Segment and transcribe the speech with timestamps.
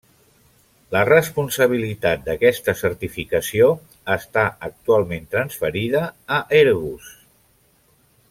[0.93, 3.69] La responsabilitat d'aquesta certificació
[4.15, 6.03] està actualment transferida
[6.39, 7.13] a Airbus.